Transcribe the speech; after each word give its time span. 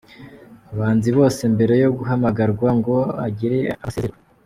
Abahanzi 0.71 1.09
bose 1.17 1.41
mbere 1.53 1.73
yo 1.83 1.89
guhamagarwa 1.97 2.67
ngo 2.77 2.95
hagire 3.21 3.57
abasezererwa. 3.73 4.17